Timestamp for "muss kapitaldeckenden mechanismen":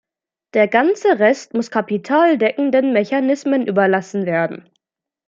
1.53-3.67